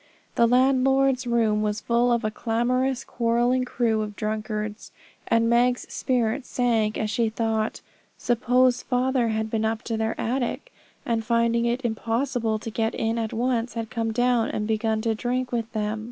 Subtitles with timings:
[0.33, 4.91] The landlord's room was full of a clamorous, quarrelling crew of drunkards;
[5.27, 7.81] and Meg's spirit sank as she thought
[8.17, 10.73] suppose father had been up to their attic,
[11.05, 15.13] and finding it impossible to get in at once, had come down, and begun to
[15.13, 15.99] drink with them!